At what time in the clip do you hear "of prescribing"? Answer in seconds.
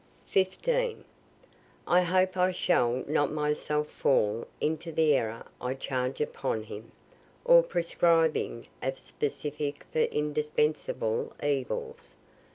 7.45-8.65